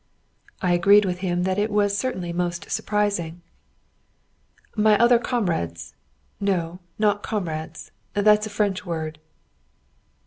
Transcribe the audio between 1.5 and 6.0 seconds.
it was certainly most surprising. "My other comrades